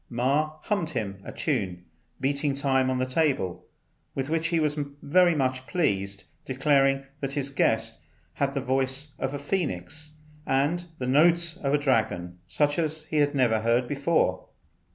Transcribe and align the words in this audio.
Ma 0.09 0.53
hummed 0.63 0.89
him 0.89 1.21
a 1.23 1.31
tune, 1.31 1.85
beating 2.19 2.55
time 2.55 2.89
on 2.89 2.97
the 2.97 3.05
table, 3.05 3.67
with 4.15 4.29
which 4.31 4.47
he 4.47 4.59
was 4.59 4.73
very 5.03 5.35
much 5.35 5.67
pleased, 5.67 6.23
declaring 6.43 7.05
that 7.19 7.33
his 7.33 7.51
guest 7.51 7.99
had 8.33 8.55
the 8.55 8.61
voice 8.61 9.13
of 9.19 9.35
a 9.35 9.37
phœnix 9.37 10.13
and 10.47 10.85
the 10.97 11.05
notes 11.05 11.55
of 11.57 11.71
a 11.71 11.77
dragon, 11.77 12.39
such 12.47 12.79
as 12.79 13.05
he 13.11 13.17
had 13.17 13.35
never 13.35 13.59
heard 13.61 13.87
before. 13.87 14.45